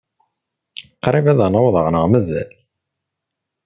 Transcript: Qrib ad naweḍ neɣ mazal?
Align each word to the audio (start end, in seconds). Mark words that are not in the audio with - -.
Qrib 1.03 1.25
ad 1.31 1.39
naweḍ 1.49 1.75
neɣ 1.89 2.05
mazal? 2.11 2.49